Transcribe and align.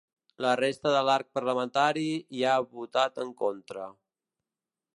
La 0.45 0.53
resta 0.59 0.93
de 0.93 1.01
l’arc 1.09 1.27
parlamentari 1.39 2.07
hi 2.37 2.41
ha 2.45 2.55
votat 2.79 3.23
en 3.25 3.35
contra. 3.43 3.85